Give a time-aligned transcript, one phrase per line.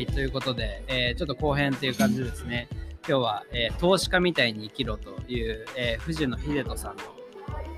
[0.00, 2.68] はい、ということで、えーちょっと後編という感じですね。
[3.06, 7.02] 今日は、えー投資家みたいに生きろという、えー藤野秀人さんの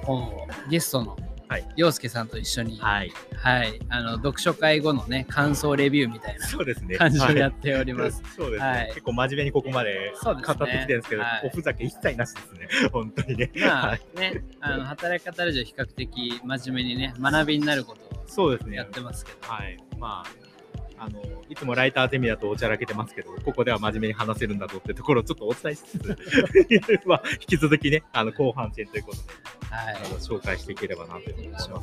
[0.05, 1.17] 本をゲストの
[1.49, 3.81] はい陽介さんと一緒に、はい、はい。
[3.89, 6.95] あの読書会後のね、感想レビューみたいなそうですね。
[6.95, 8.23] 感じでやはっております。
[8.23, 12.69] いそうですね、はい結構真面目にここまで語ってきてるんですけど、はいおふざけ一切なしですね。
[12.93, 13.51] 本当にね。
[13.57, 18.77] まあはい、ね、あの働き方ラジオ比較的真面目にね、学びになることをそうですね。
[18.77, 19.77] やってますけど、はい。
[19.99, 21.21] まあ、あの、
[21.53, 26.17] いつもライターゼミだとおちゃらけてますけど、ここでは真面目に話せるんだぞってところをちょっとお伝えしつつ、
[27.05, 29.23] まあ、引き続きね、あの、後半戦ということで、
[29.71, 29.97] はい。
[29.97, 31.81] あの紹介していければなと思いますけど。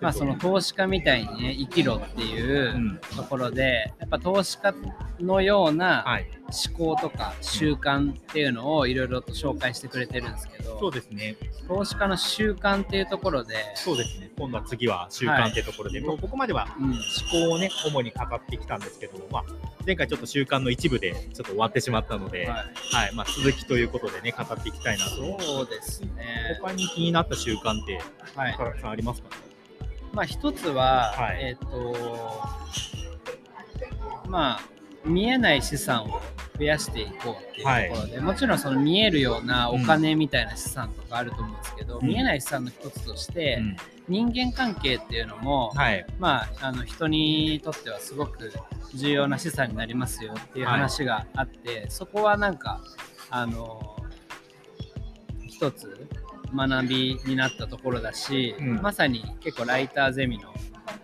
[0.00, 4.72] まあ、その投資家みたいにね生きろっていううんところで、やっぱ投資家
[5.20, 6.30] のようなはい。
[6.52, 11.36] 思考とか習慣っていうのをいろいろと紹介してくれてるんですけそうどですね。
[11.66, 14.30] 投資家の習慣っていうところで、そうですね。
[14.36, 16.94] 今度は次は習慣っていうところで、もうここまではうん、思
[17.30, 19.44] 考をね、主に語ってきたんですけど、まあ、
[19.86, 25.40] 前回ちょっと習慣の一部でちょっと終わってしまったので、はい、はい、まあ、続きということでね、語っていきたいなと。
[25.40, 26.58] そうですね。
[26.60, 28.00] 他に気になった習慣って、
[28.36, 28.80] はい。
[28.80, 29.28] さんありますか？
[29.30, 29.36] ね
[30.12, 31.38] まあ一つは、はい。
[31.40, 31.96] えっ、と
[34.28, 34.60] まあ
[35.04, 36.20] 見えない資産を
[36.58, 42.06] 増やしていこうっていうところで、もちろんその見えるようなお金みたいな資産とかあると思うんですけど、うん。
[42.06, 43.76] 見えない資産の一つとして、うん。
[44.08, 46.06] 人間関係っていうのも、はい。
[46.18, 48.52] まあ、あの人にとってはすごく
[48.94, 52.80] 重要な資産になりますよっていう話があって、そこはなんか
[53.30, 53.96] あの
[55.46, 56.06] 一つ
[56.54, 58.82] 学びになったところだし、うん。
[58.82, 60.52] まさに結構ライターゼミの、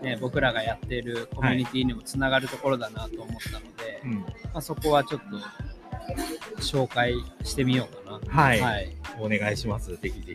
[0.02, 8.32] ね、僕らがやっているコミュニティにもつながるところだなと思ったので、うんまあ、そこはちょっと紹介してみようかな。
[8.32, 9.96] はいはいお願いします。
[9.96, 10.34] ぜひぜ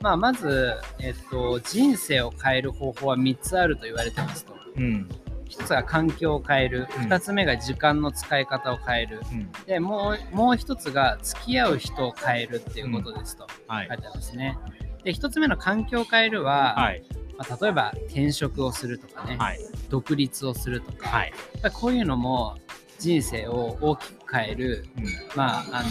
[0.00, 4.54] まあ、まず、えっと、人生を変える方法は3つあると言われてますと。
[4.76, 5.08] うん。
[5.48, 9.52] 1つが環境を変える、うん2つ目が時間の使い方を変える、うん。
[9.66, 13.98] でもうもう1つが付き合う人を変えるっていうことですとはい書い。
[13.98, 14.58] てありますね。
[15.04, 17.02] で1つ目の環境を変えるは、はい。
[17.38, 19.60] まあ、例えば転職をするとかね、はい。
[19.88, 21.32] 独立をするとか、はい。
[21.72, 22.56] こういうのも
[22.98, 25.04] 人生を大きく変える、うん。
[25.34, 25.88] まあ、あの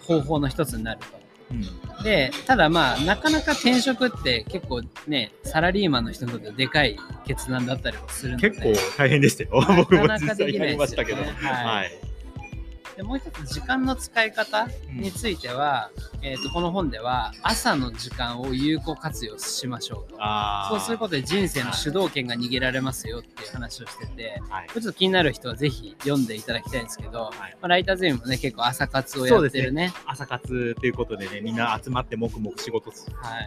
[0.00, 1.06] 方法の一つになると。
[1.52, 2.02] うん。
[2.02, 9.50] でただまあなかなか転職って結構ねサラリーマンの人にとってでかい決断だったりもするので結構大変でしたよ。
[9.76, 11.22] 僕も実際やりましたけど。
[11.22, 12.11] はいはい。
[12.96, 15.90] でもう一つ時間の使い方については、
[16.22, 20.18] えー、とこの本では朝の時間を有効活用しましょうと。
[20.68, 24.68] そうすることで人生の主導権が逃げられますよっていう話をしててはい。
[24.68, 27.32] これちょっと気になる人はぜひ読んでいただきたいんですけど、はい。
[27.32, 29.92] まあ、ライターゼミもね結構朝活をやってるね。
[30.06, 32.94] 朝活ということでね、みんな集まって黙々仕事は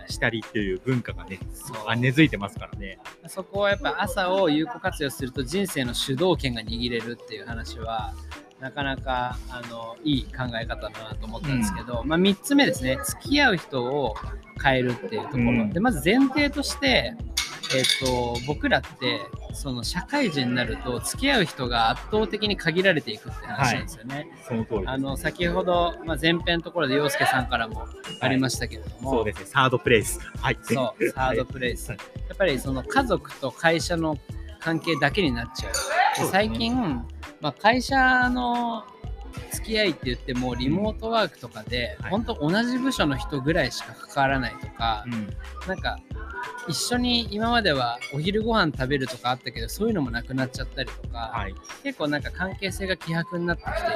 [0.07, 0.11] い。
[0.11, 1.77] したりっていう文化がね、そう。
[1.87, 2.97] あ根付いてますからね。
[3.27, 8.13] そこはやっぱ朝を有効活用すると人生の主導権が握れるっていう話は
[8.59, 14.15] なかなかあのいい考え方だなと思ったんですけど、まあ、3つ目ですね付き合う人を
[14.63, 17.15] 変えるっていうところ、うんでまず前提として、
[17.75, 19.19] えっと僕らって
[19.53, 24.27] その社会人になると付き合う人が圧倒的に限られていくって話なんですよね。
[24.47, 24.89] その通りです。
[24.89, 27.87] あの先ほど、まあ、前編のところで陽介さんからも
[28.21, 30.19] ありましたけれども、そうですね、サードプレイス。
[30.37, 30.57] はい。
[30.61, 31.89] そう、サードプレイス。
[31.89, 34.17] はいやっぱりその家族と会社の
[34.59, 35.73] 関係だけになっちゃう。
[36.27, 37.05] 最近、
[37.45, 38.83] まあ、会社の
[39.51, 45.29] 付き合いって言ってもリモートワークとかで、はい本当同じ部署の人ぐらいしか関わらないとかう、ん。
[45.67, 45.99] なんか
[46.67, 51.53] 一緒に今まではお昼ご飯食べるとかあったけどそういうのもなくなっちゃったりとか、はい。
[51.83, 53.95] 結構なんか関係性が希薄になってきている。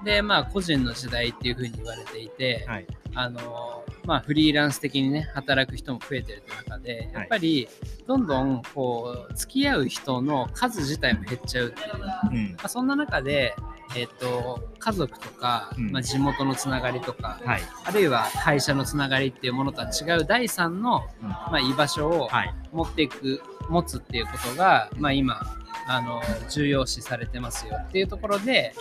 [0.00, 2.70] うでまあ個人の時代っていうふうに言われていて、ん。
[2.70, 2.86] はい。
[3.14, 7.68] あのまあ、フリーランス的にね働く人も増えてる中でやっぱり
[8.06, 12.56] どんどんこう付き合う人の数自体も減っちゃうっていう、まうん。
[12.62, 13.54] あ、そんな中で、
[13.96, 17.60] えっと家族とか、うんまあ、地元のつながりとか、はい。
[17.84, 22.54] あるいは会社のつながりっていうものとは違う第三の、うんまあ、居場所をはい。
[22.72, 25.40] 持っていく持つっていうことが、まあ、今
[25.88, 28.74] あの重要視されてますよっていうところで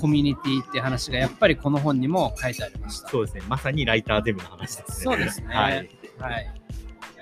[0.00, 3.08] コミュニティっていう話がやっぱりこの本にも書いてありました。
[3.08, 5.04] そうですね、まさにライターデブの話ですね。
[5.04, 5.54] そうですね。
[5.54, 5.74] はい。
[5.74, 6.54] はい。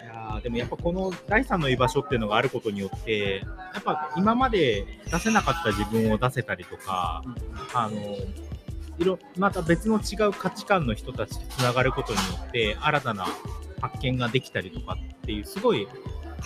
[0.03, 3.39] いやーでもやっぱこの第三の居場所っていうのがあることによって、
[3.75, 7.23] やっぱ今まで出せなかった自分を出せたりとか、
[7.75, 8.17] あの、
[8.99, 13.27] いろ、また別の違う価値観の人たちとつながることによって、新たな
[13.81, 15.89] 発見ができたりとかっていう、すごい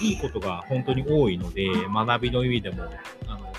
[0.01, 2.85] いいことが本当に多いので、学びの意味でも、
[3.27, 3.53] あの、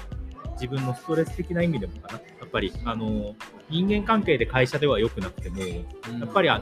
[0.54, 2.14] 自分のストレス的な意味でもかな。
[2.14, 3.36] やっぱり、あの、
[3.70, 6.62] 人間関係で会社では良くなくても、やっぱりあ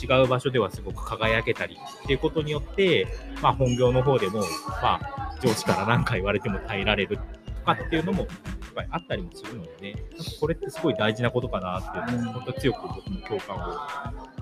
[0.00, 3.06] 違う場所ではすごく輝けたりっていうことによって、
[3.42, 7.18] まあ、本業の方でも、まあ、上司から何か言われても耐えられる
[7.64, 8.28] かっていうのもやっ
[8.74, 13.60] ぱりあったりもするのでね、なんかこれってすごい大事なことかなっていうのを、本当強く僕も共感を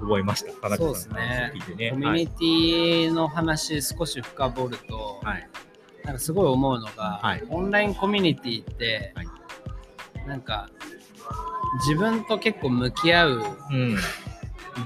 [0.03, 0.53] 覚えました。
[0.53, 1.91] 田中そうですねね。
[1.91, 5.49] コミュニティの話少し深掘ると、はい。
[6.05, 9.27] なんかすごい思うのが、はいオンラインコミュニティって、はい
[10.27, 10.69] なんか
[11.81, 13.97] 自分と結構向き合ううん。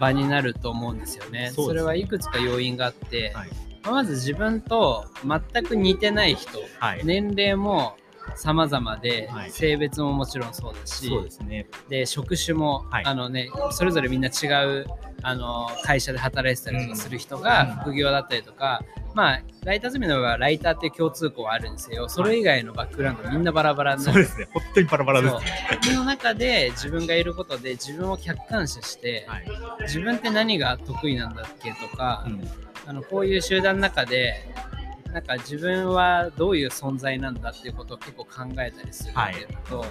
[0.00, 1.52] 場になると思うんですよね。
[1.54, 3.50] そねれはいくつか要因があって、はい
[3.90, 7.02] まず自分と全く似てない人、はい。
[7.04, 7.96] 年齢も
[8.34, 11.66] 様々で、はい性別ももちろんそうだし、そうですね。
[11.88, 14.86] で職種も、はいあのね、それぞれみんな違う
[15.22, 18.82] あの会社で働いてたりとかする人うんが副業だったりとか、
[19.14, 24.48] まあライターゼミの場合はライターっていう共通項はあるんですよそれ以外のバックグラウンドみんなバラバラになるそうですね。
[24.52, 25.40] 本当にバラバラですね。
[25.82, 29.46] その中で自分がいることで自分を客観視して、はい。
[29.82, 32.48] 自分って何が得意なんだっけとか、うん
[32.88, 34.48] あのこういう集団の中で
[35.16, 39.86] なんか自分はどういう存在なんだっていうことを結構考えたりするっていうのと、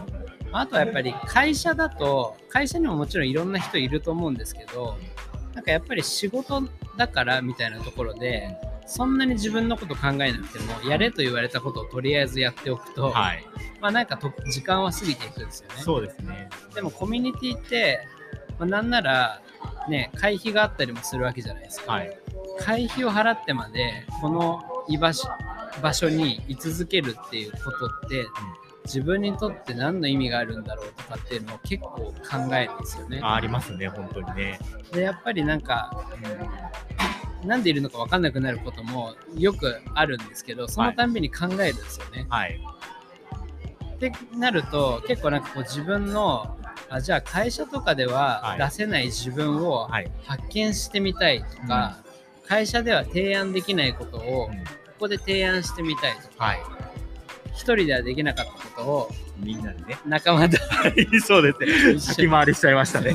[0.51, 4.95] あとはやっぱり会社だと会社にももちろんいろんな人いると思うんですけど
[5.55, 6.61] なんかやっぱり仕事
[6.95, 8.55] だからみたいなところで
[8.85, 13.43] そんなに自分のこと考えなくてもやれと言われたことをとりあえずやっておくと、はい。
[13.81, 15.75] まあなんかと時間は過ぎていくんですよね。
[15.81, 16.49] そうですね。
[16.75, 17.99] でもコミュニティって、
[18.59, 19.41] まあ、なんなら
[19.89, 21.93] ね会費があったりもするわけじゃないですか。
[21.93, 22.15] はい。
[22.59, 25.27] 会費を払ってまでこの居場所
[25.81, 28.25] 場所に居続けるっていうことって、
[28.85, 33.19] 自分にとって何の意味があるんだろうとかっていうのを結構考えるんですよね。
[33.21, 34.59] あありますね、本当にね。
[34.93, 36.05] でやっぱりなんか、
[37.43, 42.25] なんでいるのか分かんなくなることもよくあるんですけどそのたんびに考えるんですよね。
[42.29, 42.59] はい。
[43.95, 46.57] ってなると結構なんかこう自分の
[46.89, 50.11] あじゃあ会社とかでははい出せない自分をはい。
[50.25, 51.97] 発見してみたいとか、
[52.47, 54.63] 会社では提案できないことをうん
[54.95, 56.59] ここで提案してみたいとか、はい。
[57.53, 59.99] 一人ではできなかったことをみんなでね。
[60.05, 61.93] 仲間とはい、 そうですね。
[61.95, 63.13] 一緒先回りしちゃいましたね。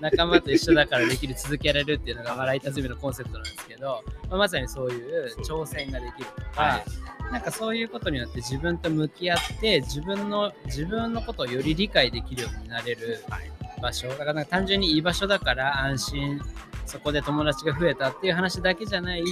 [0.00, 6.84] 仲間と一緒だからできる続けられるっていうのがまあライターズムのコンセプトなんですけど、まあ、まさにそういう挑戦ができるとか、はい
[7.32, 13.50] なんかそういうことによって自分と向き合って自分の自分のことをより理解できるようになれるはい
[13.80, 16.40] 場所だから単純に居場所だから安心
[16.86, 19.24] そこで友達が増えたっていう話だけじゃない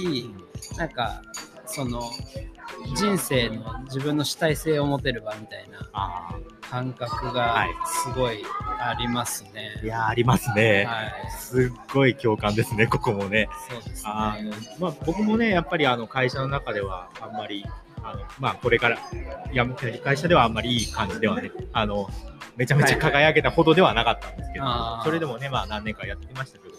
[0.77, 1.21] なんか
[1.65, 2.01] その
[2.95, 6.35] 人生の自分の主体性を持てる場みたいなあ
[6.69, 8.43] 感覚がはいすごい
[8.79, 9.75] ありますね。
[9.81, 9.85] あ。
[9.85, 10.85] いやー、ありますね。
[10.85, 13.47] はい、すっごい共感ですね、ここもね。
[13.69, 14.49] そうですあね。
[14.49, 17.65] ーまあ、僕もね、やっぱりあの会社の中ではあんまり、
[18.03, 18.97] あのまあ、これから
[19.53, 22.09] 辞めてる会社ではあんまりいい感じではね、あの
[22.55, 24.65] めちゃめちゃ輝けたほどではなかったんですけど、
[25.03, 26.69] それでもね、まあ、何年かやってきましたけ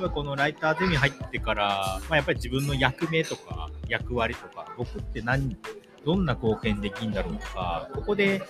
[0.00, 5.56] ど、このライターゼミ入ってから、まあ、やっぱり自分の役目とか役割とか、僕って何、
[6.04, 8.42] どんな貢献できるんだろうとか、ここで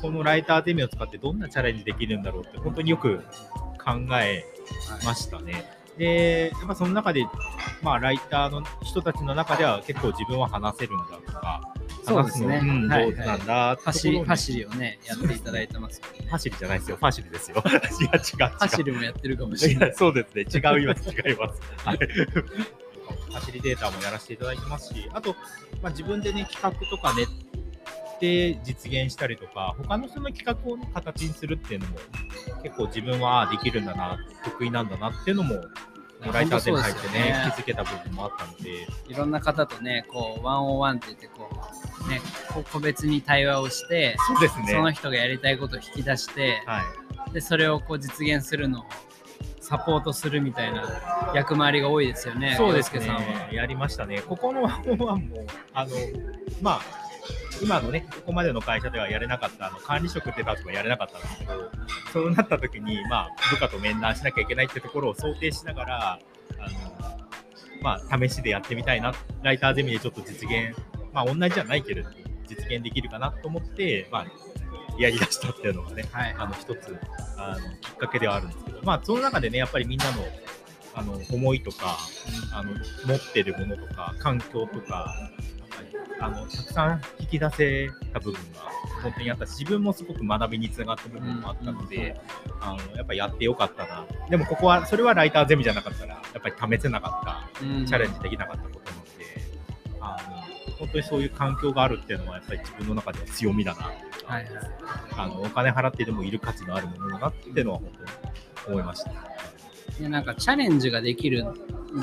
[0.00, 3.22] このライターゼミを使ってどんなチャレンジできるんだろうって、本当によく
[3.84, 4.44] 考え
[5.04, 5.81] ましたね。
[5.98, 7.26] で、やっぱその中で、
[7.82, 11.74] まあ、ライターの人たちの中では結構自分は話せるんだとか、
[12.04, 16.26] そうですねうんはいなんだってところ走りに走りをねやっていただいてますよね。
[16.30, 17.62] 走りじゃないですよ、ファシリですよ。
[17.66, 18.58] いや、違う、違う。
[18.58, 19.88] 走りもやってるかもしれない。
[19.88, 21.60] いやそうですね、違います、違います。
[21.84, 21.98] はい。
[23.32, 25.34] 走りデータもやらせていただいてますし、あと、
[25.82, 27.26] まあ、自分でね、企画とか練
[28.22, 31.98] って実現したりとか、他の人の企画を、ね、形にするっていうのも、
[32.62, 35.56] 結構自分はあできるんだな、得意なんだなっていうのも、
[36.20, 41.50] ライターでも入ってね、気づけた部分もあったので、いろんな方とね、こう、ワンオンワンって言って、こ
[42.06, 42.20] う、ね、
[42.72, 44.68] 個別に対話をして、そうですね。
[44.68, 46.82] その人がやりたいことを引き出して、は
[47.28, 47.32] い。
[47.32, 48.84] で、それをこう実現するのを
[49.60, 53.52] サポートするみたいな役回りが多いですよね、そうですね洋介さんは。。
[53.52, 54.20] やりましたね。
[54.20, 55.90] ここのワンオンワンも、あの、
[56.60, 57.01] まあ、
[57.62, 61.70] 今のね、ここまでの会社ではやれなかった、あの管理職ってたとかやれなかったんですけど、
[62.12, 66.18] そうなった時に、まあ、部下と面談しなきゃいけないってところを想定しながら、
[66.58, 67.18] あの、
[67.82, 70.76] まあ、試しでやってみたいな、ライターゼミでちょっと実現、
[71.12, 72.10] まあ、同じじゃないけれど、
[72.48, 74.26] 実現できるかなと思って、まあ、
[74.98, 76.34] やりだしたっていうのがね、はい。
[76.36, 76.98] あの一つ
[77.36, 80.24] あのきっかけではあるんですけど、まあ、その中でね、やっぱりみんなの
[80.94, 81.96] あの思いとか、
[82.52, 82.72] あの
[83.06, 85.14] 持ってるものとか、環境とか、
[86.20, 88.60] あのたくさん引き出せた部分が
[89.02, 92.20] 本当にあったし、自分もすごく学びにつながった部分もあったので、
[92.60, 94.06] あのやっぱやってよかったな。
[94.30, 99.10] でもここは、それはライターゼミじゃなかったら、やっぱり試せなかったうんチャレンジできなかったことなので、
[100.00, 103.94] あの本当にそういう環境があるっていうのは、やっぱり自分の中では強みだなはい
[104.26, 104.44] はい。
[105.16, 107.90] あのお金払ってでもいる価値のあるものだなっていうのは本
[108.64, 109.10] 当に思いました。
[110.00, 111.44] でなんかチャレンジができる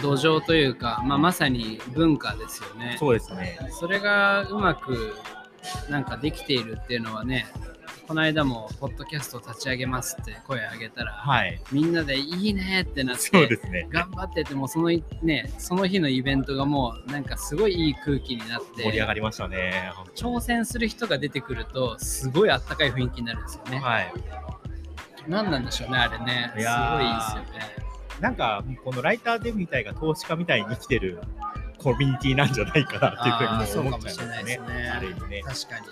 [0.02, 2.96] 土壌というか、まあ、まさに文化ですよね。
[3.00, 3.58] そうですね。
[3.72, 5.16] それがうまく
[5.90, 7.46] なんかできているっていうのはね
[8.08, 11.62] この間もポッドキャストを立ち上げますって声上げたら、はい。
[11.72, 13.88] みんなでいいねってなってそうですね。
[13.92, 19.92] 頑張っててもそのいねその日のイベントがもうなんかすごいいい空気になって盛り上がりましたね。
[20.16, 23.80] 挑戦する人が出てくるとすごいあったかい雰囲気になるんですよね。
[23.80, 24.14] はい。
[25.28, 27.79] 何なんでしょうねあれねすごいいいですよね。
[28.20, 31.20] なんか、このライターゼミみたいが投資家みたいに生きてる
[31.78, 34.74] コミュニティなんじゃないかなっていうふうに思っちゃいますねす。
[34.74, 34.90] ね。
[34.90, 35.42] ある意味ね。
[35.44, 35.86] 確かに。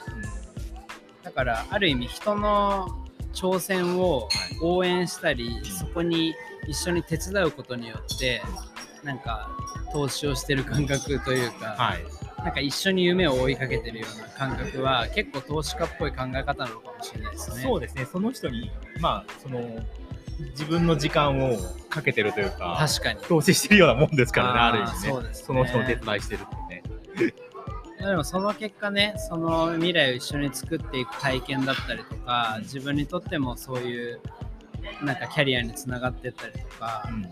[1.24, 2.88] だからある意味人の
[3.34, 4.28] 挑戦を
[4.62, 6.36] 応援したり、そこに
[6.68, 8.42] 一緒に手伝うことによって
[9.04, 9.50] なんか
[9.94, 12.04] 投資をしてる感覚というか、はい。
[12.44, 17.62] なんか一緒に夢を追いかけてるような感覚は結構投資家っぽい考え方なのかもしれないですね。
[17.62, 18.06] そうですね。
[18.06, 19.60] その人に、まあ、その、
[20.40, 21.58] 自分の時間を
[21.90, 23.20] かけてるというか、確かに。
[23.22, 25.10] 投資してるようなもんですからね、ある意味ね。
[25.10, 26.84] そうですねその人の手伝いしてるってね。
[28.00, 34.22] でもその結果ね、その未来を一緒に作っていく体験だったりとか、自分にとってもそういう
[35.02, 37.26] なんかキャリアにつながってったりとか、うん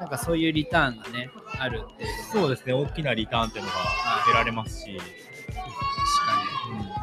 [0.00, 2.08] なんかそういうリターンがね、あるっていう。
[2.32, 2.72] そうですね。
[2.72, 3.76] 大きなリターンっていうのが
[4.24, 4.98] 得られますし。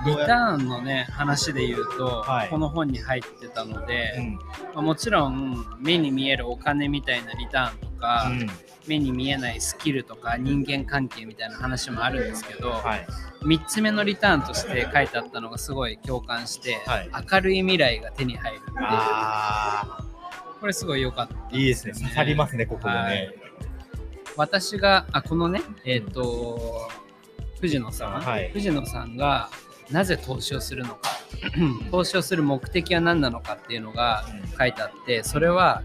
[0.07, 2.49] リターンのね、話で言うと、はい。
[2.49, 4.33] この本に入ってたので、うん。
[4.35, 4.41] ま
[4.75, 8.49] あもちろん目に見えるお金みたいなリターンとか、うん。
[8.87, 13.07] 目に見えないスキルとか人間関係みたいな話もあるんですけど、はい。
[13.43, 17.09] 3つ目のリターンとして書いてあったのがすごい共感して、はい。
[17.31, 18.77] 明るい未来が手に入るっていう。
[18.79, 19.99] あ
[20.59, 21.93] これすごい良かったあ、いいですね。
[21.93, 23.15] 刺さりますね、ここもはい。
[23.15, 23.33] ね。
[24.35, 26.89] 私があこのねえっ、と
[27.59, 28.49] 藤野さん、はい。
[28.51, 29.49] 藤野さんが
[29.91, 31.09] なぜ投資をするのか。
[31.91, 34.25] 投資をする目的は何なのかっていうのが
[34.57, 35.83] 書いてあってそれは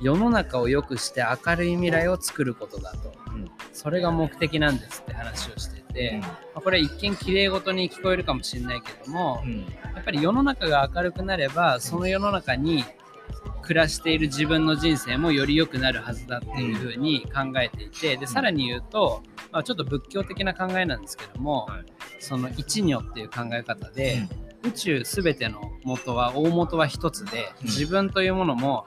[0.00, 3.12] 世の中を良くして明るい未来を作ることだと。
[3.28, 3.50] うん。
[3.72, 9.60] それが目的なんですって話をしてて、まあこれ一見綺麗事に聞こえるかもしれないけども、うん。
[9.60, 12.84] やっぱり世の中が明るくなればその世の中に
[13.64, 21.84] 暮らしている自分の人生もより良くなるはずだっていうふうに考えていてでさらに言うと、まあ、ちょっと仏教的な考えなんですけども、はい。
[22.20, 24.26] その一如っていう考え方で、
[24.62, 27.66] 宇宙全ての元は大元は一つでうん。
[27.66, 28.86] 自分というものも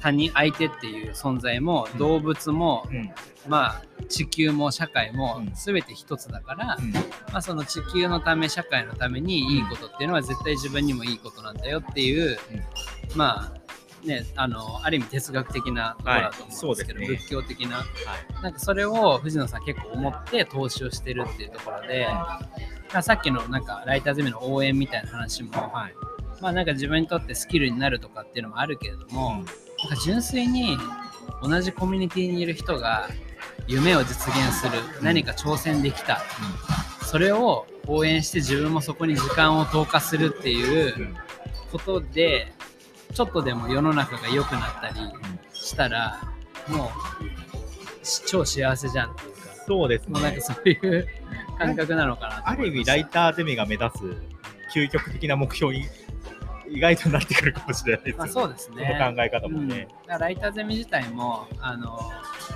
[0.00, 1.98] 他人相手っていう存在もうん。
[1.98, 3.10] 動物も、うん。
[3.48, 5.52] まあ地球も社会もうん。
[5.54, 6.92] 全て一つだから、うん。
[6.92, 7.00] ま
[7.34, 12.38] あ、その地球のため社会のためにいいことっていうのは絶対自分にもいいことなんだよっていう、
[13.14, 13.67] まあ
[14.04, 17.06] ねあのある意味哲学的なところだと思うんですけど、はい。
[17.06, 17.76] そうです仏教的な。
[17.76, 18.42] はい。
[18.42, 22.06] なんかそれを藤野さん結構思って投資をしてるっていうところで、
[22.92, 25.94] まあさっきのなんかライターゼミの応援みたいな話も、はい。
[26.40, 30.78] まあなんか自分にとってスキルになるとかっていうのもあるけれども、なんか純粋に
[31.42, 33.08] 同じコミュニティにいる人が
[33.66, 36.22] 夢を実現する何か挑戦できた
[37.04, 41.14] それを応援して自分もそこに時間を投下するっていう
[41.70, 42.52] ことで
[43.18, 44.94] ちょっとでも世の中が良くなったり
[45.52, 46.20] したら
[46.68, 46.92] も
[48.00, 50.40] うし超幸せじゃんっていうかそうですもうなんかね。
[50.40, 51.08] そういう
[51.58, 53.96] 感覚なのかなとある意味、ライターゼミが目指す
[54.72, 55.84] 究極的な目標に
[56.68, 58.18] 意外となってくるかもしれないですよね。
[58.18, 60.12] まあそうですね考え方もうん、だねか。
[60.12, 61.98] らライターゼミ自体もあの、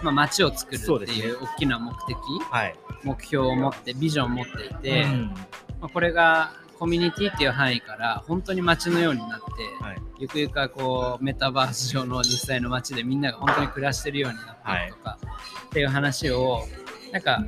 [0.04, 2.16] まあ、街を作るっていう大きな目的、
[2.52, 2.76] はい。
[3.02, 5.35] 目標を持ってビジョンを持っていて、うん
[5.81, 6.52] まあ、これが
[6.83, 10.03] コミュニティっていう範囲から本当に街のようになって、はい。
[10.19, 15.19] ゆくゆくはこうメタバース上の実際の街でみんなが本当に暮らしてるようになっていくとか、
[15.67, 16.65] っていう話を
[17.12, 17.39] なんか、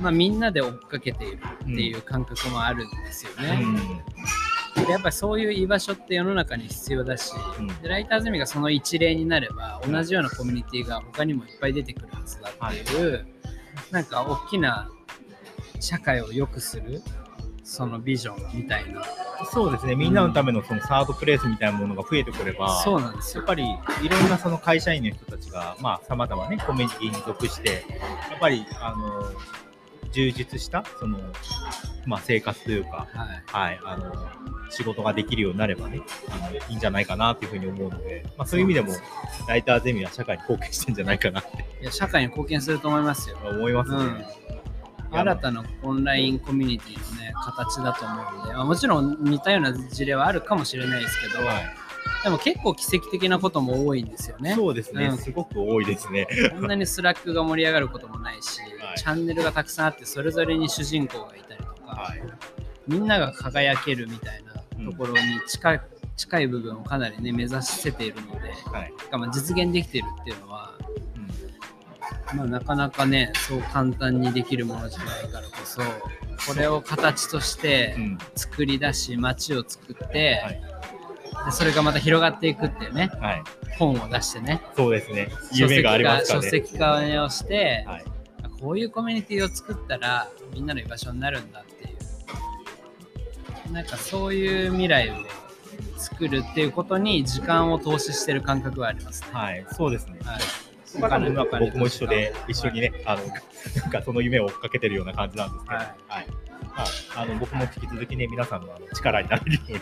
[0.00, 3.64] まあ、みんなで追っかけているっていう感覚もあるんですよね。
[4.74, 7.68] でやっぱりそういう居場所って世の中に必要だし、うん。
[7.80, 13.24] でライターゼミがその一例になれば同じようなコミュニティが他にもいっぱい出てくるはずだっていう、
[13.92, 14.90] なんか大きな
[15.78, 17.00] 社会を良くする
[17.64, 19.02] そのビジョンみたいな。
[19.50, 19.96] そうですね。
[19.96, 23.40] みんなのためのそのサードプレイスみたいなものが増えてくれば、そうなんですよ。
[23.40, 23.64] やっぱり
[24.02, 27.84] いろんなその会社員の人たちが、まあ、さまざまね、コミュニティに属して、
[28.30, 29.32] やっぱり、あの、
[30.12, 31.18] 充実した、その、
[32.06, 33.72] まあ、生活というか、はい。
[33.72, 34.12] はい、あの、
[34.70, 38.92] 仕事ができるようになればね、あのいいんじゃないかなというふうに思うので、まあ、そういう意味でも、
[39.48, 41.64] ライターゼミは社会に貢献してんじゃないかなって。
[41.80, 43.38] いや社会に貢献すると思いますよ。
[43.42, 43.96] 思いますね。
[43.96, 44.63] うん
[45.14, 51.64] 新たなオンラインコミュニティのね形だと思うので、まあもちろん似たような事例はあるかもしれないですけど、はい。
[52.22, 54.54] でも結構奇跡的なことも多いんですよね。
[54.54, 55.18] そうですね、うん。
[55.18, 56.26] すごく多いですね。
[56.52, 58.98] こんなに Slack が盛り上がることもないし、はい。
[58.98, 62.22] チャンネルがたくさんあってそれぞれに主人公がいたりとか、はい。
[62.88, 65.80] みんなが輝けるみたいなところに近い,、
[66.16, 68.92] 近い部分をかなりね目指せているので、はい。
[69.12, 70.74] まあ実現できているっていうのは
[72.34, 75.82] まあ、なかなかねそう簡単にできるものじゃないからこそ
[76.48, 80.74] これを形としてうん作り出し街を作って、はい
[81.44, 83.42] でそれがまた広がっていくっていうねはい、
[83.78, 85.28] 本を出してねそうですね。
[85.52, 86.46] 夢がありますからね。
[86.46, 88.04] 書籍化をして、はい、
[88.60, 91.88] こういうコミュニティを作ったらみんなの居場所になるんだってい
[93.68, 95.14] うなんかそういう未来を
[95.98, 99.28] 作るっていうことに時間を投資してる感覚はありますね。
[99.32, 100.18] はい、そうですね。
[100.24, 100.63] はい
[101.00, 106.24] 僕も一緒で、一緒にね、あの、なんかその夢を追っかけてるような感じなんですけど、ははい。
[106.26, 106.54] い。
[106.76, 109.80] まあ、あの僕も引き続きね、皆さんのあの力になれるように、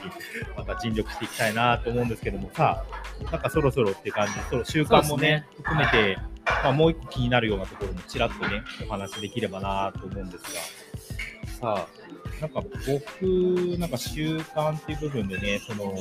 [0.57, 2.85] また尽力していきたいなと思うんですけども、さ
[3.27, 11.87] あ、なんかそろそろっていう感じで、その習慣もね、含めて、まあ、もう一個気になるようなところもちらっとね、お話できればなと思うんですが、さあ、
[12.43, 15.95] なんか僕、なんか習慣っていう部分でね、その、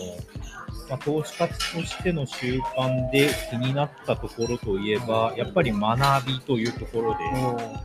[0.89, 7.23] まあ、投資家としての習慣で気になったところといえば、やっぱり学びというところで、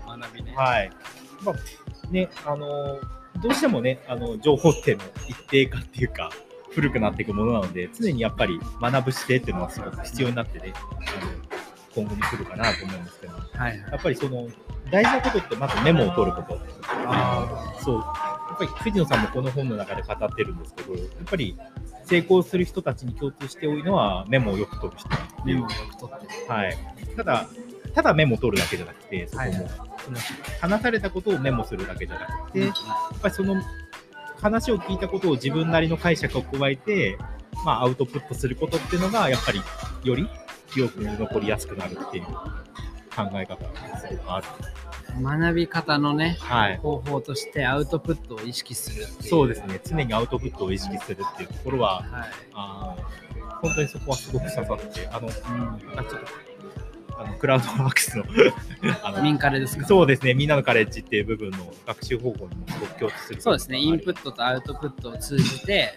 [0.08, 0.54] 学びね。
[0.56, 0.90] はい。
[1.44, 2.98] まあ、ね、あの、
[3.42, 6.30] どうしてもね、あの、情報っての一定化っていうか、
[6.70, 10.72] 古くなっていくものなので、常にやっぱり学ぶ姿勢っていうのはすごく必要になってね、
[11.94, 13.78] 今後に来るかなと思うんですけど、はいはい。
[13.78, 14.48] やっぱりその、
[14.90, 16.58] 大事なことってまずメモを取ること。
[17.06, 18.04] あそう。
[18.48, 21.58] やっぱり藤野さんもこの本の中で語ってるんですけど、やっぱり
[22.04, 25.08] 成功する人たちに共通して多いのはメモをよく取る人。
[25.44, 26.48] メモをよく取ってる。
[26.48, 26.76] はい。
[27.16, 27.48] ただ、
[27.94, 29.52] ただメモを取るだけじゃなくて、そこも、
[30.04, 30.18] その
[30.60, 32.72] 話されたことをメモするだけじゃなくて、やっ
[33.20, 33.60] ぱりその
[34.40, 37.18] 話を聞いたことを自分なりの解釈を加えて、
[37.64, 39.60] まあ、アウトプットすることっていうのが、やっぱり
[40.04, 40.28] より
[40.72, 44.46] 記憶に残りやすくなるっていう考え方がすごくある。
[45.20, 46.76] 学び方のね、はい。
[46.78, 49.06] 方法としてアウトプットを意識する。
[49.20, 49.80] そうですね。
[49.85, 52.06] 常にアウトプットを意識するっていうところは、はい。
[52.54, 53.26] あー
[53.62, 58.25] 本当にそこはすごく刺さって、あの、うんあちょっと、あのクラウドワークスの
[59.02, 59.87] あの民カレですか？
[59.87, 63.40] そうですね、みんなのカレッジっていう部分の学習方法にもすごく共通する。
[63.40, 65.95] そうですね、インプットとアウトプットを通じて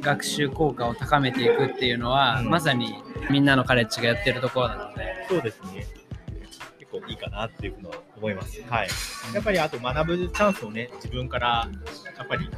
[0.00, 2.94] 学習効果を高めていくっていうのは、うんまさに
[3.30, 5.86] みんなのカレッジがやってるところなので、そうですね。
[6.78, 8.62] 結構いいかなっていうのは思います。
[8.68, 8.88] はい。
[9.34, 11.68] やっぱりあと学ぶチャンスをね、自分から
[12.16, 12.48] やっぱり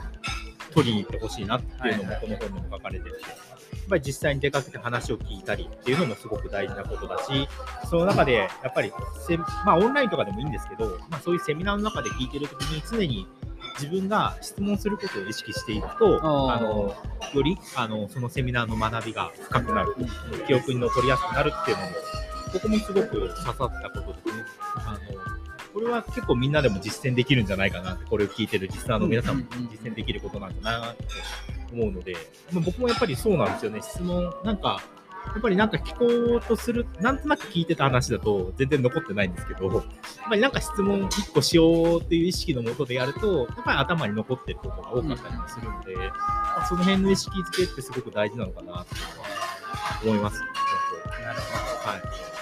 [0.75, 7.49] 取りに行ってほしいなっていうのもはいこの本にも書かれてて、やっぱり実際に出かけて話を聞いたりっていうのもすごく大事なことだし、
[7.89, 8.93] その中でやっぱり
[9.65, 13.27] まあオンラインとかでもいいんですけど、まあそういうセミナーの中で聞いてるときに常に
[13.79, 16.21] 自分が質問することを意識していくと、
[16.53, 16.95] あの
[17.35, 19.95] よりあのそのセミナーの学びが深くなる、
[20.47, 21.91] 記憶に残りやすくなるっていうのも、
[22.53, 24.45] ここもすごく刺さったことですね。
[25.73, 30.95] これは結構みんなでも実践できるんじゃないかなって、これを聞いてるリスナーの皆さんも実践できることなんだな
[31.69, 32.17] と思うので、
[32.53, 34.83] まあ僕もやっぱりそうなんですよね、質問、なんか、
[35.27, 36.07] やっぱりなんか聞こ
[36.37, 39.83] うとする、なんとなく聞いてた話だと全然残ってないんですけど、やっ
[40.29, 48.95] ぱりなんか質問1個しようっていう意識のもとでやると、やっぱり頭に残ってることが多かったりもするので、まあその辺の意識づけってすごく大事なのかなって
[50.05, 50.41] 思います。
[50.41, 52.42] なるほはい。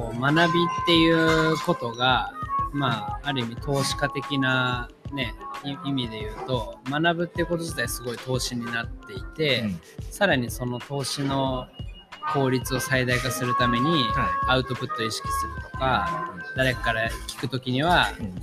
[0.00, 2.32] こう学びっていうことが、
[2.72, 5.34] まあ、ある意味投資家的な、ね、
[5.64, 9.80] い意味で言うと学ぶっていうこと自体すごい投資になっていて、うん。
[10.10, 11.66] さらにその投資の
[12.32, 18.40] 効率を最大化するために、はアウトプットを意識するとか誰かから聞くときにはうん。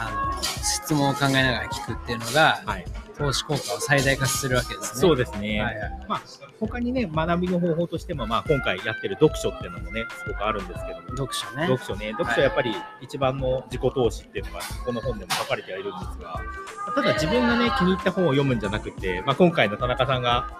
[0.00, 2.86] あの質問を考えながら聞くっていうのが、はい、
[3.18, 5.00] 投資効果を最大化するわけですね。
[5.00, 5.60] そうですね。
[5.60, 6.22] はいはいまあ、
[6.60, 11.66] 他にね、学びの方法としても、まあ、今回やってる読書っていうのもね、すごくあるんですけども、読書ね。
[11.66, 16.42] 読書ね、読書はやっぱり一番の自己投資っていうのが、この本でも書かれてはいるんですが、
[16.94, 20.58] ただ自分がね、気に入った本を読むんじゃなくて、まあ、今回の田中さんが、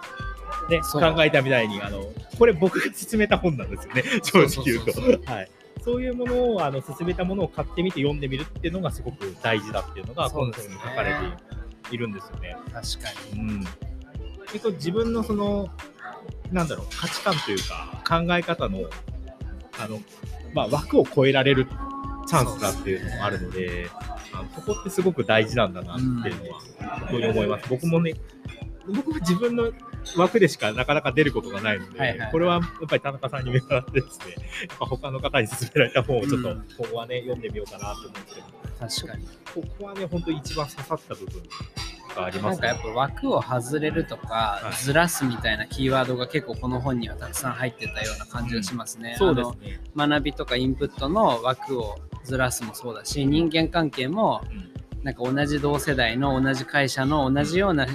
[0.69, 2.03] ね、考えたみたいに、あの、
[2.37, 4.93] これ僕が勧めた本なんですよね、 正直言うと。
[4.93, 5.51] そうそうはい。
[5.81, 11.58] そういうものを、あの、勧めたものを買ってみて読んでみるっていうのがすごく大事だっていうのが、この本に書かれている
[12.07, 12.55] んですよね。
[12.71, 13.39] 確かに。
[13.39, 13.65] うん、
[14.51, 15.69] 結構自分のその
[16.51, 18.89] なんだろう価値観というか考え方の
[19.79, 19.99] あの、
[20.53, 21.67] まあ、枠を超えられる
[22.27, 23.87] チャンスだっていうのもあるので
[24.33, 26.59] あのそこってすごく大事なんだなっていうのは
[26.99, 27.69] 本当に思います。
[27.69, 28.13] 僕もね
[28.87, 29.71] 僕は自分の
[30.15, 34.35] 枠でしかなかなか出ることがないので、はいはいこれはやっぱり田中さんに見習ってですね、
[34.67, 38.47] やっぱ他の方に勧められた本をちょっとうん今後はね、読んでみようかなと思うんですけど、
[38.79, 39.25] 確かに。
[39.53, 41.43] ここはね、本当に一番刺さった部分
[42.15, 42.93] がありますねなんかやっ。
[42.93, 49.15] ぱ枠を外れるとか、はいずらすみたいなキーワードが結構この本にはたくさん入ってたような感じがしますね。
[49.17, 49.81] そうですね。
[49.95, 54.69] 学びとかインプットの枠をずらすもそうだし、人間関係もうん
[55.03, 57.91] なんか同じ同世代の同じ会社の同じような考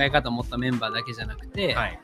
[0.00, 2.00] え方を持ったメンバーだけじゃなくて、はい。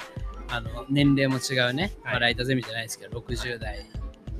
[0.51, 3.85] あの年齢も違うね、はいまあライターゼミじゃないですけど60代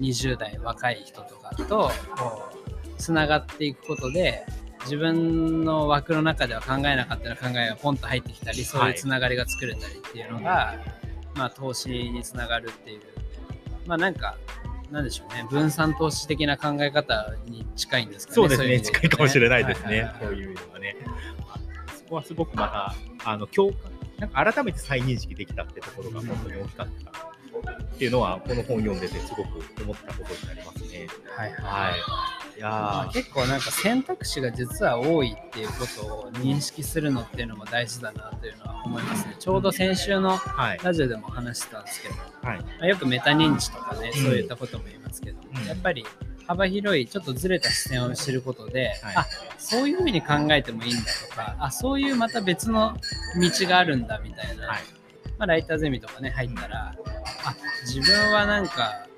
[0.01, 1.91] 20代若い人とかと
[2.99, 4.45] つながっていくことで
[4.83, 10.75] 自分の枠の中では考えなかった考えがポンと入ってきたりそういうつながりが作れたりっていうのが、
[11.35, 13.01] まあ、投資につながるっていう
[13.87, 14.37] まあなんか
[14.91, 15.47] なんでしょうね。
[15.51, 18.35] 分散投資的な考え方に近いんですかね。
[18.37, 18.69] そうですね。
[18.69, 20.17] い意味で近いかもしれないですね、はいはいはい。
[20.21, 20.97] そういう意味ではね。
[21.99, 23.79] そこはすごくまた、あの共感、
[24.19, 29.49] なんか改めて再認識できたってところが本当に大きかったっていうのは、この本読んでてすごく
[29.83, 31.07] 思ったことになりますね。
[31.37, 31.61] はいはい。
[31.61, 32.63] はい。
[32.65, 39.37] あ、ー結構なんか選択肢が実は多いっていうことを認識するのっていうのも大事だなというのは思いますね。
[39.39, 40.81] ちょうど先週のはい。
[40.83, 42.61] ラジオでも話してたんですけど、はい。
[42.61, 46.05] まあ、よくメタ認知とかね、うんそういったことも言いますけど、うんやっぱり
[46.47, 49.27] 幅広いちょっとずれた視点を知ることで、はいあ
[49.59, 52.97] そういうふうに考えてもいいんだとかあそういうまた別の
[53.39, 54.79] 道があるんだみたいな、はい。
[55.39, 56.95] まあ、ライターゼミとかね入ったら
[57.45, 57.55] あ
[57.87, 59.07] 自分はなんか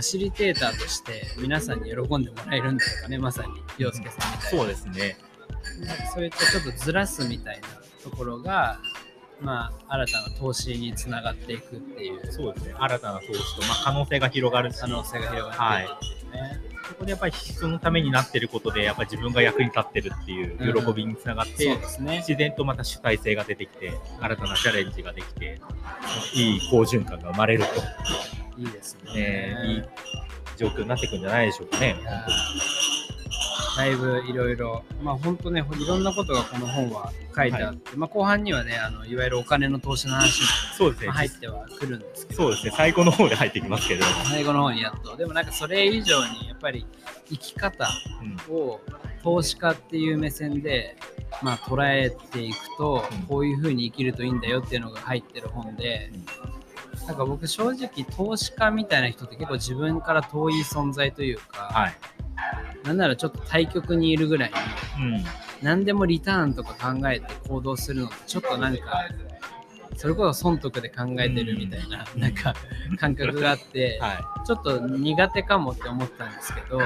[0.00, 5.16] ァシリテーターとして皆さんに喜んでもらえるんだとかねまさに洋介さんみたいなそうですね。
[6.12, 7.68] そういったちょっとずらすみたいな
[8.02, 8.80] ところが
[9.40, 12.32] まあ新たな投資につながっていくっていう。
[12.32, 12.74] そうですね。
[12.78, 16.32] 新たな投資と、まあ、可能性が広がるし、可能性が広がっていくっていう。
[16.32, 22.18] ね、そこでやっぱり人のためになってることで、やっぱり自分が役に立ってるっていう喜びにつながって、そうですね。
[22.18, 25.60] 自然とまた主体性が出てきて、新たなチャレンジができて、
[26.34, 27.68] いい好循環が生まれると、
[28.60, 29.14] いいですね。
[29.14, 29.82] ね、いい
[30.56, 31.96] 状況になっていくんじゃないでしょうかね。
[33.76, 40.42] だいぶいろいろ、まあ本当ね、いろんなことがこの本は書いてあって、まあ後半にはね、あのいわゆるお金の投資の話
[40.76, 41.06] そうですね。
[41.06, 42.72] も入ってはくるんですけど、そうですね。
[42.76, 45.16] 最後の方で入ってきますけど、最後の方にやっと。
[45.16, 46.84] でもなんかそれ以上にやっぱり
[47.30, 47.88] 生き方
[48.48, 48.54] うん。
[48.54, 48.80] を
[49.22, 50.96] 投資家っていう目線で、
[51.42, 56.10] まあ、捉えていくとうん、こういうふうに生きるといいんだよっていうのが入ってる本で、
[57.06, 61.94] なんか僕正直投資家みたいな人って結構自分から遠い存在というか、はい。
[62.84, 64.50] なんならちょっと対極にいるぐらい
[64.98, 65.24] にうん。
[65.62, 69.08] 何でもリターンとか考えて行動するのってちょっとなんか
[69.96, 72.54] それこそ損得で考えてるみたいな、うんなんか
[72.98, 76.80] 感覚があって、 はちょっと苦手かもって思ったんですけど、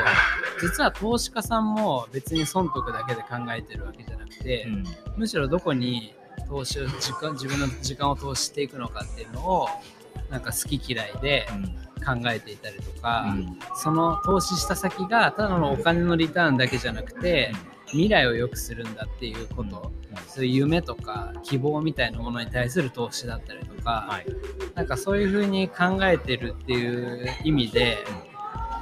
[0.61, 4.69] 実は投資家さんも別に損得だけで考えてるわけじゃなくて、い。
[4.69, 4.85] うん。
[5.17, 6.15] むしろどこに
[6.49, 9.69] 投資を時間自分の時間を投資していくのかっていうのを
[10.35, 11.47] なんか好き嫌いで
[12.05, 13.57] 考えていたりとか、うん。
[13.77, 17.53] その投資した先がただのお金のリターンだけじゃなくて、
[17.91, 19.93] 未来を良くするんだっていうこと、
[20.27, 24.27] そういう夢とか希望みたいなものに対する投資だったりとか、はい。
[24.75, 27.99] なんかそういうふうに考えてるっていう意味で、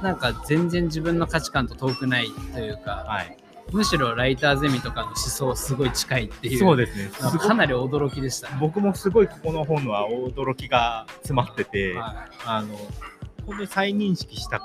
[0.01, 3.37] なんか全然自分の価値観と遠くないというか、はい。
[3.71, 6.59] むしろライターゼミとかの思想すごい近いっていう。
[6.59, 7.09] そうですね。
[7.09, 8.49] かかなり驚きでした。
[8.49, 8.57] ね。
[8.59, 12.75] 僕もすごいここの本は驚きが詰まってて、はあの
[13.45, 14.61] 本当に再認識した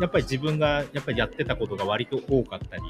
[0.00, 2.86] やっぱり自分がやっぱりやってたことが割と多かったりい、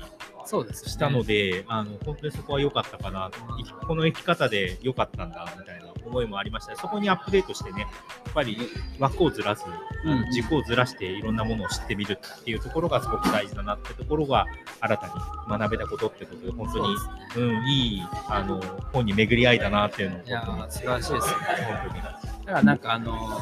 [0.47, 0.93] そうですよね。
[0.93, 3.31] したので、あの本当にそこは良かったかな。
[3.59, 7.87] 生きこの生き方で良かったんだみたいな思いもありましたそこにアップデートしてねや
[8.31, 8.59] っぱり
[8.99, 9.65] 枠をずらす、
[10.05, 14.47] うん軸をずらしていろんなものを知ってみるっていうところがすごく大事だなってところが
[14.81, 15.13] 新たに
[15.49, 16.97] 学べたことってことで本当に
[17.33, 18.61] そううん、いいあの
[18.93, 21.35] 本に巡り合いだなっていうのをいや素晴らしいですね。
[21.67, 22.03] 本当に。
[22.03, 23.41] だからなんかあの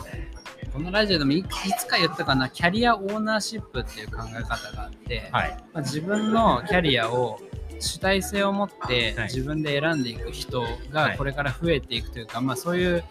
[0.73, 1.45] このラジオでもいい
[1.79, 5.57] つか言ったかなキャリアオーナーシップっていう考え方があって、はい。
[5.73, 7.39] まあ、自分のキャリアを
[7.81, 9.25] 主体性を持ってはい。
[9.25, 10.79] 自分で選んでいく人はい。
[10.91, 13.05] がこれから増えていくというか、まあ、そういう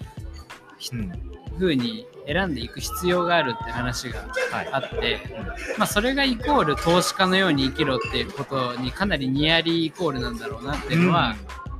[0.91, 1.11] うん。
[1.59, 4.69] 風に選んでいく必要があるって話がはい。
[4.71, 5.19] あって、
[5.77, 11.35] まあ、それがイコール投資家のように生きろっていうことにかなりニアリーイコールなんだろうなっていうのは、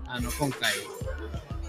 [0.05, 0.71] あの今回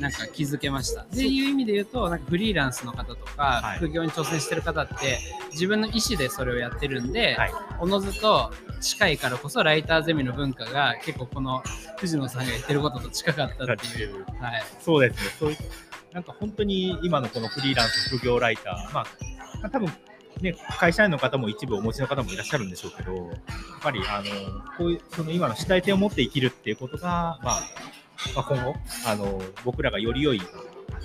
[0.00, 1.03] なんか気づけました。
[1.03, 3.79] っていう意味で言うとなんかフリーランスの方とか、はい。
[3.79, 5.18] 副業に挑戦してる方って
[5.53, 7.53] 自分の意思でそれをやってるんで、はい。
[7.81, 8.53] おのずと
[8.85, 11.62] 近いからこそライターゼミの文化が結構この
[11.97, 14.25] 藤野さんが言ってることと近かったっていう。
[14.40, 15.31] はいそうですね。
[15.38, 15.57] そういう、
[16.12, 19.07] なんか本当に今のこのフリーランス副業ライター、まあ、
[19.62, 19.90] まあ多分
[20.40, 23.37] ね、会社員の方も一部お持ちの方もいらっしゃるんでしょうけど、やっ
[23.81, 24.25] ぱり、あの、
[24.77, 27.61] こういう、その今の主体性を持って生きるっていうことが、まあ、
[28.35, 28.75] まあ、今後、
[29.07, 30.42] あの、僕らがより良い、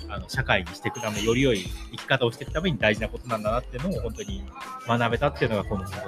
[0.08, 4.44] あの社会にしていくため、より良い生き方をしていくために大事なことなんだなっていうのを本当に
[4.86, 6.06] 学べたっていうのが、この本の、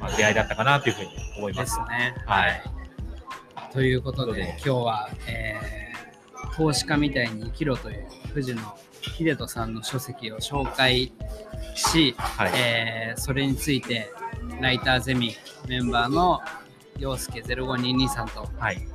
[0.00, 1.08] まあ、出会いだったかなというふうに
[1.38, 1.62] 思いま。
[1.62, 2.14] ですすね。
[2.26, 2.62] はい。
[3.72, 5.84] ということで今日は、えー
[6.56, 8.60] 投資家みたいに生きろという藤野
[9.00, 11.12] 秀人さんの書籍を紹介
[11.74, 12.52] し、はい。
[12.54, 14.12] えーそれについて
[14.60, 15.34] ライターゼミ
[15.68, 16.40] メンバーの
[16.98, 18.93] 陽介0522さんとはい。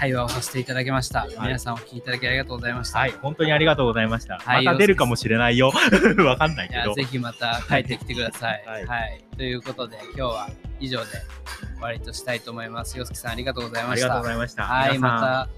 [0.00, 1.26] 対話をさせていただきました。
[1.26, 3.00] い皆さんお聞きいただきありがとうございました。
[3.00, 4.38] はい、本当にありがとうございました。
[4.38, 5.72] はいまた出るかもしれないよ。
[6.24, 6.80] わかんないけど。
[6.80, 8.64] いやぜひまた帰ってきてください。
[8.66, 10.48] ははいい、ということで、今日は
[10.80, 12.96] 以上で終わりとしたいと思います。
[12.98, 14.18] よすきさん、ありがとうございありがとうました。
[14.20, 14.62] ございました。
[14.64, 15.48] はい、また。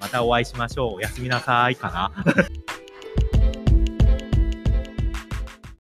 [0.00, 0.94] またお会いしましょう。
[0.94, 2.71] おやすみなさいかな。